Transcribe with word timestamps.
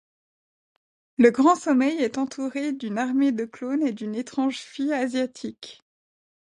Le 1.19 1.29
Grand 1.29 1.55
Sommeil 1.55 1.99
est 2.01 2.17
entouré 2.17 2.73
d'une 2.73 2.97
armée 2.97 3.31
de 3.31 3.45
clones 3.45 3.83
et 3.85 3.91
d'une 3.93 4.15
étrange 4.15 4.57
fille 4.57 4.93
asiatique. 4.93 5.83